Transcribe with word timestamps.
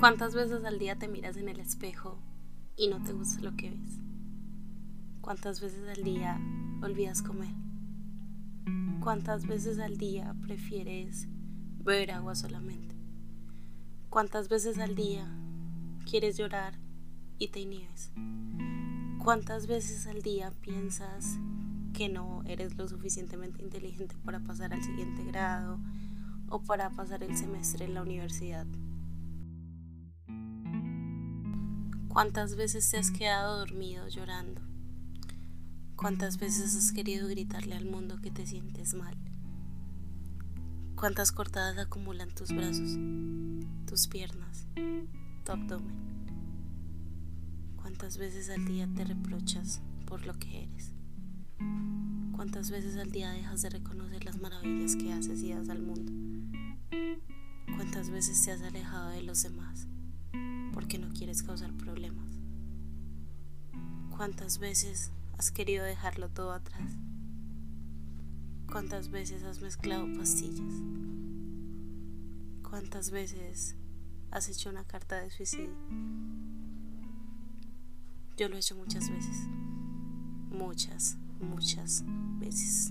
¿Cuántas 0.00 0.34
veces 0.34 0.64
al 0.64 0.78
día 0.78 0.96
te 0.96 1.08
miras 1.08 1.36
en 1.36 1.50
el 1.50 1.60
espejo 1.60 2.18
y 2.74 2.88
no 2.88 3.02
te 3.02 3.12
gusta 3.12 3.42
lo 3.42 3.54
que 3.54 3.68
ves? 3.68 3.98
¿Cuántas 5.20 5.60
veces 5.60 5.86
al 5.94 6.02
día 6.02 6.40
olvidas 6.80 7.20
comer? 7.20 7.54
¿Cuántas 9.02 9.46
veces 9.46 9.78
al 9.78 9.98
día 9.98 10.34
prefieres 10.40 11.28
beber 11.84 12.12
agua 12.12 12.34
solamente? 12.34 12.96
¿Cuántas 14.08 14.48
veces 14.48 14.78
al 14.78 14.94
día 14.94 15.30
quieres 16.08 16.38
llorar 16.38 16.78
y 17.36 17.48
te 17.48 17.60
inhibes? 17.60 18.10
¿Cuántas 19.22 19.66
veces 19.66 20.06
al 20.06 20.22
día 20.22 20.50
piensas 20.62 21.36
que 21.92 22.08
no 22.08 22.42
eres 22.46 22.74
lo 22.78 22.88
suficientemente 22.88 23.62
inteligente 23.62 24.16
para 24.24 24.40
pasar 24.40 24.72
al 24.72 24.82
siguiente 24.82 25.24
grado 25.24 25.78
o 26.48 26.62
para 26.62 26.88
pasar 26.88 27.22
el 27.22 27.36
semestre 27.36 27.84
en 27.84 27.92
la 27.92 28.00
universidad? 28.00 28.66
¿Cuántas 32.12 32.56
veces 32.56 32.90
te 32.90 32.98
has 32.98 33.12
quedado 33.12 33.58
dormido 33.58 34.08
llorando? 34.08 34.60
¿Cuántas 35.94 36.38
veces 36.38 36.74
has 36.74 36.90
querido 36.90 37.28
gritarle 37.28 37.76
al 37.76 37.84
mundo 37.84 38.20
que 38.20 38.32
te 38.32 38.44
sientes 38.48 38.94
mal? 38.94 39.16
¿Cuántas 40.96 41.30
cortadas 41.30 41.78
acumulan 41.78 42.34
tus 42.34 42.50
brazos, 42.50 42.98
tus 43.86 44.08
piernas, 44.08 44.66
tu 45.44 45.52
abdomen? 45.52 45.94
¿Cuántas 47.76 48.18
veces 48.18 48.50
al 48.50 48.64
día 48.64 48.88
te 48.92 49.04
reprochas 49.04 49.80
por 50.04 50.26
lo 50.26 50.34
que 50.34 50.64
eres? 50.64 50.92
¿Cuántas 52.34 52.72
veces 52.72 52.96
al 52.96 53.12
día 53.12 53.30
dejas 53.30 53.62
de 53.62 53.70
reconocer 53.70 54.24
las 54.24 54.40
maravillas 54.40 54.96
que 54.96 55.12
haces 55.12 55.42
y 55.42 55.52
das 55.52 55.68
al 55.68 55.80
mundo? 55.80 56.12
¿Cuántas 57.76 58.10
veces 58.10 58.44
te 58.44 58.50
has 58.50 58.62
alejado 58.62 59.10
de 59.10 59.22
los 59.22 59.44
demás? 59.44 59.86
Porque 60.80 60.96
no 60.96 61.12
quieres 61.12 61.42
causar 61.42 61.70
problemas. 61.74 62.26
¿Cuántas 64.16 64.56
veces 64.58 65.10
has 65.36 65.50
querido 65.50 65.84
dejarlo 65.84 66.30
todo 66.30 66.52
atrás? 66.52 66.90
¿Cuántas 68.66 69.10
veces 69.10 69.42
has 69.42 69.60
mezclado 69.60 70.06
pastillas? 70.16 70.72
¿Cuántas 72.62 73.10
veces 73.10 73.76
has 74.30 74.48
hecho 74.48 74.70
una 74.70 74.84
carta 74.84 75.20
de 75.20 75.28
suicidio? 75.28 75.76
Yo 78.38 78.48
lo 78.48 78.56
he 78.56 78.60
hecho 78.60 78.74
muchas 78.74 79.10
veces. 79.10 79.36
Muchas, 80.48 81.18
muchas 81.40 82.04
veces. 82.38 82.90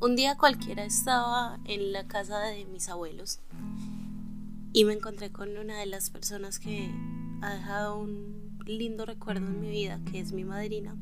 Un 0.00 0.16
día 0.16 0.36
cualquiera 0.36 0.84
estaba 0.84 1.58
en 1.64 1.92
la 1.92 2.06
casa 2.06 2.40
de 2.40 2.66
mis 2.66 2.90
abuelos 2.90 3.40
y 4.76 4.84
me 4.84 4.92
encontré 4.92 5.32
con 5.32 5.56
una 5.56 5.78
de 5.78 5.86
las 5.86 6.10
personas 6.10 6.58
que 6.58 6.90
ha 7.40 7.54
dejado 7.54 7.98
un 7.98 8.58
lindo 8.66 9.06
recuerdo 9.06 9.46
en 9.46 9.58
mi 9.58 9.70
vida, 9.70 10.02
que 10.12 10.20
es 10.20 10.34
mi 10.34 10.44
madrina. 10.44 10.94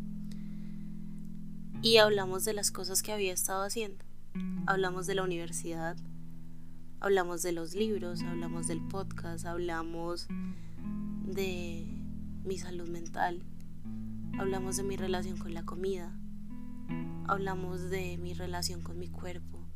Y 1.83 1.97
hablamos 1.97 2.45
de 2.45 2.55
las 2.55 2.71
cosas 2.71 3.03
que 3.03 3.11
había 3.11 3.33
estado 3.33 3.65
haciendo. 3.65 4.05
Hablamos 4.69 5.09
de 5.09 5.17
la 5.17 5.25
universidad, 5.25 5.97
hablamos 7.01 7.43
de 7.43 7.51
los 7.51 7.75
libros, 7.75 8.23
hablamos 8.23 8.69
del 8.69 8.81
podcast, 8.81 9.45
hablamos 9.45 10.29
de 11.25 11.85
mi 12.45 12.59
salud 12.59 12.89
mental, 12.89 13.43
hablamos 14.39 14.77
de 14.77 14.85
mi 14.85 14.97
relación 14.97 15.37
con 15.37 15.53
la 15.53 15.65
comida, 15.65 16.17
hablamos 17.27 17.91
de 17.91 18.19
mi 18.19 18.35
relación 18.35 18.83
con 18.83 19.01
mi 19.01 19.09
cuerpo. 19.09 19.67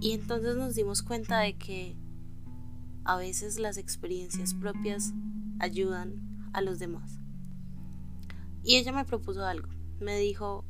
Y 0.00 0.12
entonces 0.12 0.54
nos 0.54 0.76
dimos 0.76 1.02
cuenta 1.02 1.40
de 1.40 1.58
que 1.58 2.05
a 3.06 3.16
veces 3.16 3.60
las 3.60 3.78
experiencias 3.78 4.52
propias 4.52 5.14
ayudan 5.60 6.48
a 6.52 6.60
los 6.60 6.80
demás. 6.80 7.20
Y 8.64 8.76
ella 8.76 8.92
me 8.92 9.04
propuso 9.04 9.46
algo. 9.46 9.68
Me 10.00 10.18
dijo, 10.18 10.64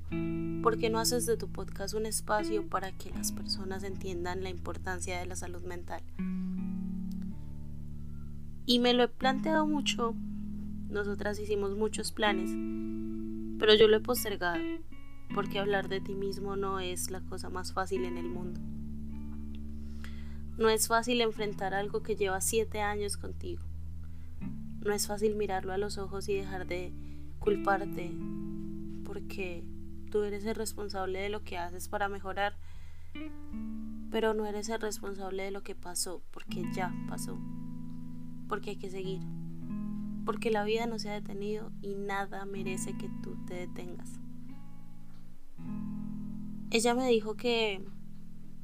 ¿por 0.63 0.77
qué 0.79 0.91
no 0.91 0.99
haces 0.99 1.25
de 1.25 1.39
tu 1.39 1.51
podcast 1.51 1.95
un 1.95 2.05
espacio 2.05 2.69
para 2.69 2.93
que 2.93 3.11
las 3.11 3.33
personas 3.33 3.85
entiendan 3.85 4.43
la 4.43 4.51
importancia 4.51 5.19
de 5.19 5.25
la 5.25 5.35
salud 5.35 5.63
mental? 5.63 6.03
Y 8.67 8.81
me 8.81 8.93
lo 8.93 9.05
he 9.05 9.09
planteado 9.09 9.67
mucho. 9.67 10.15
Nosotras 10.91 11.41
hicimos 11.41 11.75
muchos 11.75 12.13
planes, 12.13 12.51
pero 13.59 13.75
yo 13.75 13.89
lo 13.89 13.97
he 13.97 14.01
postergado, 14.01 14.63
porque 15.35 15.59
hablar 15.59 15.89
de 15.89 16.01
ti 16.01 16.15
mismo 16.15 16.55
no 16.55 16.81
es 16.81 17.11
la 17.11 17.23
cosa 17.23 17.49
más 17.49 17.73
fácil 17.73 18.05
en 18.05 18.19
el 18.19 18.29
mundo. 18.29 18.61
No 20.57 20.71
es 20.71 20.89
fácil 20.89 21.21
enfrentar 21.21 21.75
algo 21.75 22.03
que 22.03 22.17
lleva 22.17 22.41
siete 22.41 22.81
años 22.81 23.19
contigo. 23.19 23.63
No 24.81 24.93
es 24.93 25.07
fácil 25.07 25.35
mirarlo 25.35 25.73
a 25.73 25.79
los 25.79 25.99
ojos 25.99 26.29
y 26.29 26.35
dejar 26.35 26.67
de 26.67 26.93
culparte 27.39 28.11
porque 29.05 29.65
tú 30.11 30.23
eres 30.23 30.45
el 30.47 30.55
responsable 30.55 31.19
de 31.19 31.29
lo 31.29 31.45
que 31.45 31.59
haces 31.59 31.89
para 31.89 32.09
mejorar, 32.09 32.57
pero 34.11 34.33
no 34.33 34.47
eres 34.47 34.69
el 34.69 34.81
responsable 34.81 35.43
de 35.43 35.51
lo 35.51 35.63
que 35.63 35.75
pasó 35.75 36.23
porque 36.31 36.65
ya 36.73 36.95
pasó, 37.09 37.39
porque 38.49 38.71
hay 38.71 38.77
que 38.77 38.91
seguir, 38.91 39.21
porque 40.25 40.51
la 40.51 40.65
vida 40.65 40.87
no 40.87 40.99
se 40.99 41.11
ha 41.11 41.15
detenido 41.15 41.71
y 41.83 41.95
nada 41.95 42.47
merece 42.47 42.97
que 42.97 43.11
tú 43.23 43.37
te 43.47 43.55
detengas. 43.55 44.21
Ella 46.71 46.95
me 46.95 47.09
dijo 47.09 47.37
que 47.37 47.85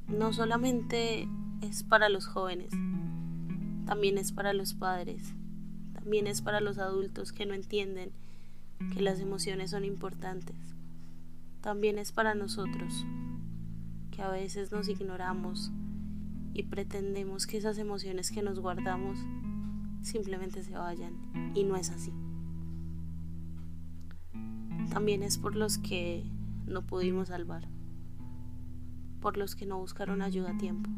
no 0.07 0.33
solamente 0.33 1.27
es 1.63 1.83
para 1.83 2.09
los 2.09 2.27
jóvenes, 2.27 2.71
también 3.85 4.17
es 4.17 4.31
para 4.31 4.53
los 4.53 4.73
padres, 4.73 5.33
también 5.93 6.27
es 6.27 6.41
para 6.41 6.59
los 6.59 6.77
adultos 6.77 7.31
que 7.31 7.45
no 7.45 7.53
entienden 7.53 8.11
que 8.93 9.01
las 9.01 9.19
emociones 9.21 9.71
son 9.71 9.85
importantes, 9.85 10.57
también 11.61 11.97
es 11.97 12.11
para 12.11 12.35
nosotros, 12.35 13.05
que 14.11 14.21
a 14.21 14.29
veces 14.29 14.71
nos 14.71 14.89
ignoramos 14.89 15.71
y 16.53 16.63
pretendemos 16.63 17.47
que 17.47 17.57
esas 17.57 17.77
emociones 17.77 18.29
que 18.29 18.41
nos 18.41 18.59
guardamos 18.59 19.17
simplemente 20.01 20.63
se 20.63 20.77
vayan 20.77 21.13
y 21.55 21.63
no 21.63 21.77
es 21.77 21.89
así. 21.89 22.11
También 24.89 25.23
es 25.23 25.37
por 25.37 25.55
los 25.55 25.77
que 25.77 26.23
no 26.67 26.81
pudimos 26.81 27.29
salvar, 27.29 27.67
por 29.21 29.37
los 29.37 29.55
que 29.55 29.65
no 29.65 29.79
buscaron 29.79 30.21
ayuda 30.21 30.51
a 30.51 30.57
tiempo 30.57 30.89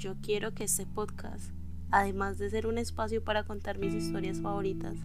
yo 0.00 0.16
quiero 0.22 0.54
que 0.54 0.64
este 0.64 0.86
podcast, 0.86 1.52
además 1.90 2.38
de 2.38 2.48
ser 2.48 2.66
un 2.66 2.78
espacio 2.78 3.22
para 3.22 3.44
contar 3.44 3.76
mis 3.78 3.92
historias 3.92 4.40
favoritas, 4.40 4.96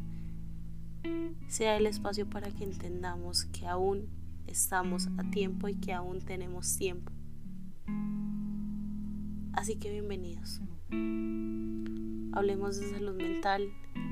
sea 1.50 1.76
el 1.76 1.86
espacio 1.86 2.30
para 2.30 2.50
que 2.50 2.64
entendamos 2.64 3.44
que 3.44 3.68
aún 3.68 4.08
estamos 4.48 5.10
a 5.18 5.30
tiempo 5.32 5.68
y 5.68 5.76
que 5.76 5.92
aún 5.92 6.22
tenemos 6.22 6.78
tiempo. 6.78 7.12
Así 9.52 9.76
que 9.76 9.92
bienvenidos. 9.92 10.62
Hablemos 12.32 12.80
de 12.80 12.90
salud 12.90 13.16
mental 13.16 13.68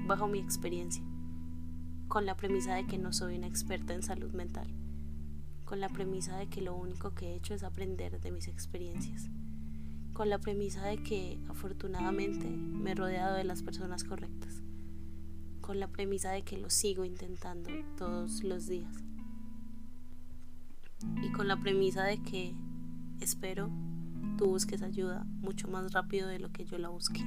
bajo 0.05 0.27
mi 0.27 0.39
experiencia, 0.39 1.03
con 2.09 2.25
la 2.25 2.35
premisa 2.35 2.75
de 2.75 2.87
que 2.87 2.97
no 2.97 3.13
soy 3.13 3.37
una 3.37 3.47
experta 3.47 3.93
en 3.93 4.03
salud 4.03 4.33
mental, 4.33 4.67
con 5.63 5.79
la 5.79 5.87
premisa 5.87 6.35
de 6.35 6.47
que 6.47 6.61
lo 6.61 6.75
único 6.75 7.15
que 7.15 7.27
he 7.27 7.35
hecho 7.35 7.53
es 7.53 7.63
aprender 7.63 8.19
de 8.19 8.31
mis 8.31 8.49
experiencias 8.49 9.29
con 10.13 10.29
la 10.29 10.39
premisa 10.39 10.85
de 10.85 11.01
que 11.01 11.39
afortunadamente 11.49 12.47
me 12.47 12.91
he 12.91 12.95
rodeado 12.95 13.35
de 13.35 13.43
las 13.43 13.63
personas 13.63 14.03
correctas, 14.03 14.61
con 15.59 15.79
la 15.79 15.87
premisa 15.87 16.31
de 16.31 16.43
que 16.43 16.57
lo 16.57 16.69
sigo 16.69 17.03
intentando 17.03 17.71
todos 17.97 18.43
los 18.43 18.67
días 18.67 19.03
y 21.21 21.31
con 21.31 21.47
la 21.47 21.59
premisa 21.59 22.03
de 22.03 22.21
que 22.21 22.53
espero 23.19 23.69
tú 24.37 24.45
busques 24.45 24.81
ayuda 24.81 25.25
mucho 25.41 25.67
más 25.67 25.91
rápido 25.91 26.27
de 26.27 26.39
lo 26.39 26.51
que 26.51 26.65
yo 26.65 26.77
la 26.77 26.89
busqué. 26.89 27.21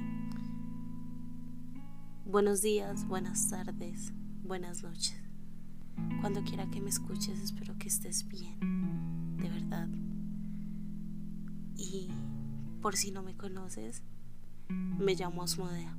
Buenos 2.24 2.62
días, 2.62 3.06
buenas 3.06 3.48
tardes, 3.48 4.12
buenas 4.42 4.82
noches. 4.82 5.16
Cuando 6.20 6.42
quiera 6.42 6.68
que 6.70 6.80
me 6.80 6.90
escuches, 6.90 7.40
espero 7.40 7.76
que 7.78 7.88
estés 7.88 8.26
bien, 8.28 9.36
de 9.38 9.48
verdad. 9.48 9.88
Y 11.76 12.10
por 12.80 12.96
si 12.96 13.10
no 13.10 13.22
me 13.22 13.36
conoces, 13.36 14.02
me 14.68 15.14
llamo 15.14 15.42
Asmodea. 15.42 15.96